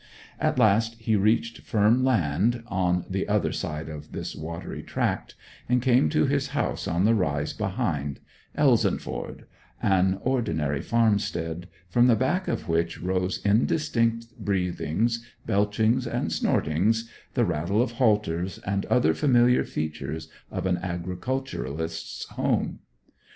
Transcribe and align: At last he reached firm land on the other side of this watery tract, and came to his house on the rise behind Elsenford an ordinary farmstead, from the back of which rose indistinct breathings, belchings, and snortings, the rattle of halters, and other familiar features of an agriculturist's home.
At 0.39 0.57
last 0.57 0.95
he 0.95 1.15
reached 1.15 1.59
firm 1.61 2.03
land 2.03 2.63
on 2.65 3.05
the 3.07 3.27
other 3.27 3.51
side 3.51 3.87
of 3.87 4.13
this 4.13 4.35
watery 4.35 4.81
tract, 4.81 5.35
and 5.69 5.79
came 5.79 6.09
to 6.09 6.25
his 6.25 6.47
house 6.57 6.87
on 6.87 7.05
the 7.05 7.13
rise 7.13 7.53
behind 7.53 8.19
Elsenford 8.57 9.43
an 9.79 10.17
ordinary 10.21 10.81
farmstead, 10.81 11.67
from 11.87 12.07
the 12.07 12.15
back 12.15 12.47
of 12.47 12.67
which 12.67 12.99
rose 12.99 13.45
indistinct 13.45 14.35
breathings, 14.39 15.23
belchings, 15.45 16.07
and 16.07 16.31
snortings, 16.31 17.07
the 17.35 17.45
rattle 17.45 17.79
of 17.79 17.91
halters, 17.91 18.57
and 18.65 18.87
other 18.87 19.13
familiar 19.13 19.63
features 19.63 20.29
of 20.49 20.65
an 20.65 20.79
agriculturist's 20.79 22.25
home. 22.29 22.79